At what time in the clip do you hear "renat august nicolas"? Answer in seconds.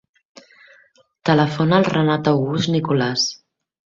1.89-3.29